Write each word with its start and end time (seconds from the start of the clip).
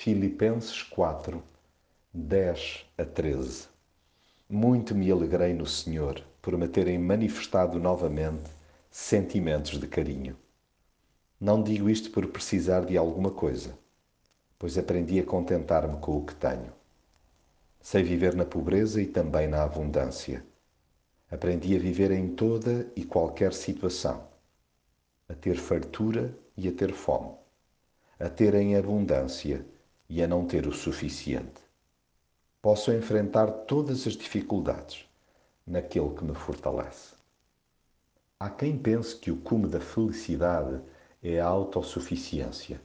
Filipenses 0.00 0.80
4, 0.84 1.42
10 2.14 2.86
a 2.96 3.04
13. 3.04 3.66
Muito 4.48 4.94
me 4.94 5.10
alegrei 5.10 5.52
no 5.52 5.66
Senhor 5.66 6.22
por 6.40 6.56
me 6.56 6.68
terem 6.68 6.96
manifestado 7.00 7.80
novamente 7.80 8.48
sentimentos 8.92 9.80
de 9.80 9.88
carinho. 9.88 10.36
Não 11.40 11.60
digo 11.60 11.90
isto 11.90 12.12
por 12.12 12.28
precisar 12.28 12.86
de 12.86 12.96
alguma 12.96 13.32
coisa, 13.32 13.76
pois 14.56 14.78
aprendi 14.78 15.18
a 15.18 15.24
contentar-me 15.24 15.98
com 15.98 16.16
o 16.16 16.24
que 16.24 16.36
tenho. 16.36 16.72
Sei 17.80 18.04
viver 18.04 18.36
na 18.36 18.44
pobreza 18.44 19.02
e 19.02 19.06
também 19.06 19.48
na 19.48 19.64
abundância. 19.64 20.46
Aprendi 21.28 21.74
a 21.74 21.80
viver 21.80 22.12
em 22.12 22.28
toda 22.36 22.86
e 22.94 23.04
qualquer 23.04 23.52
situação, 23.52 24.28
a 25.28 25.34
ter 25.34 25.56
fartura 25.56 26.32
e 26.56 26.68
a 26.68 26.72
ter 26.72 26.92
fome, 26.92 27.32
a 28.20 28.28
ter 28.28 28.54
em 28.54 28.76
abundância 28.76 29.66
e 30.08 30.22
a 30.22 30.26
não 30.26 30.46
ter 30.46 30.66
o 30.66 30.72
suficiente. 30.72 31.60
Posso 32.62 32.92
enfrentar 32.92 33.46
todas 33.46 34.06
as 34.06 34.14
dificuldades 34.14 35.04
naquele 35.66 36.14
que 36.14 36.24
me 36.24 36.34
fortalece. 36.34 37.14
Há 38.40 38.48
quem 38.48 38.78
pense 38.78 39.16
que 39.16 39.30
o 39.30 39.36
cume 39.36 39.68
da 39.68 39.80
felicidade 39.80 40.80
é 41.22 41.40
a 41.40 41.46
autossuficiência. 41.46 42.80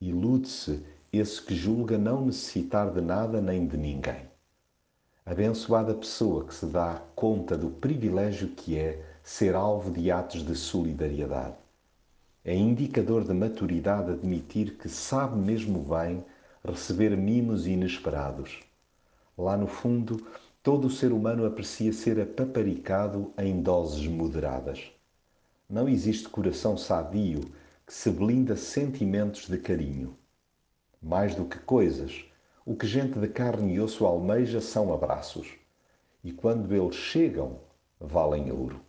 Ilude-se 0.00 0.82
esse 1.12 1.42
que 1.42 1.54
julga 1.54 1.98
não 1.98 2.26
necessitar 2.26 2.90
de 2.92 3.00
nada 3.00 3.40
nem 3.40 3.66
de 3.66 3.76
ninguém. 3.76 4.30
Abençoada 5.26 5.94
pessoa 5.94 6.44
que 6.44 6.54
se 6.54 6.66
dá 6.66 7.02
conta 7.14 7.56
do 7.56 7.70
privilégio 7.70 8.48
que 8.48 8.78
é 8.78 9.04
ser 9.22 9.54
alvo 9.54 9.90
de 9.90 10.10
atos 10.10 10.44
de 10.44 10.56
solidariedade. 10.56 11.56
É 12.42 12.54
indicador 12.54 13.22
de 13.22 13.34
maturidade 13.34 14.12
admitir 14.12 14.78
que 14.78 14.88
sabe 14.88 15.36
mesmo 15.36 15.78
bem 15.78 16.24
receber 16.64 17.14
mimos 17.14 17.66
inesperados. 17.66 18.60
Lá 19.36 19.58
no 19.58 19.66
fundo, 19.66 20.26
todo 20.62 20.86
o 20.86 20.90
ser 20.90 21.12
humano 21.12 21.44
aprecia 21.44 21.92
ser 21.92 22.18
apaparicado 22.18 23.30
em 23.36 23.60
doses 23.60 24.06
moderadas. 24.06 24.90
Não 25.68 25.86
existe 25.86 26.30
coração 26.30 26.78
sadio 26.78 27.42
que 27.86 27.92
se 27.92 28.10
blinda 28.10 28.56
sentimentos 28.56 29.46
de 29.46 29.58
carinho. 29.58 30.16
Mais 31.02 31.34
do 31.34 31.44
que 31.44 31.58
coisas, 31.58 32.24
o 32.64 32.74
que 32.74 32.86
gente 32.86 33.18
de 33.18 33.28
carne 33.28 33.74
e 33.74 33.80
osso 33.80 34.06
almeja 34.06 34.62
são 34.62 34.94
abraços. 34.94 35.46
E 36.24 36.32
quando 36.32 36.74
eles 36.74 36.96
chegam, 36.96 37.60
valem 38.00 38.50
ouro. 38.50 38.80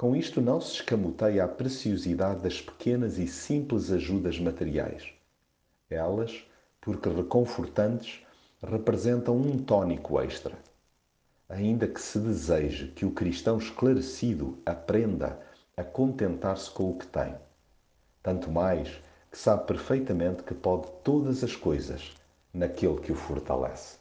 Com 0.00 0.16
isto 0.16 0.40
não 0.40 0.62
se 0.62 0.76
escamoteia 0.76 1.44
a 1.44 1.46
preciosidade 1.46 2.40
das 2.40 2.58
pequenas 2.58 3.18
e 3.18 3.26
simples 3.26 3.90
ajudas 3.90 4.40
materiais. 4.40 5.12
Elas, 5.90 6.42
porque 6.80 7.10
reconfortantes, 7.10 8.22
representam 8.62 9.36
um 9.36 9.58
tónico 9.58 10.18
extra. 10.18 10.56
Ainda 11.50 11.86
que 11.86 12.00
se 12.00 12.18
deseje 12.18 12.88
que 12.92 13.04
o 13.04 13.10
cristão 13.10 13.58
esclarecido 13.58 14.58
aprenda 14.64 15.38
a 15.76 15.84
contentar-se 15.84 16.70
com 16.70 16.92
o 16.92 16.98
que 16.98 17.06
tem. 17.06 17.34
Tanto 18.22 18.50
mais 18.50 18.88
que 19.30 19.36
sabe 19.36 19.66
perfeitamente 19.66 20.44
que 20.44 20.54
pode 20.54 20.90
todas 21.04 21.44
as 21.44 21.54
coisas 21.54 22.16
naquele 22.54 22.98
que 23.00 23.12
o 23.12 23.14
fortalece. 23.14 23.99